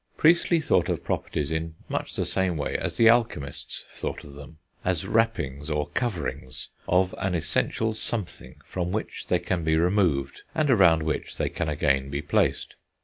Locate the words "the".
2.15-2.25, 2.97-3.07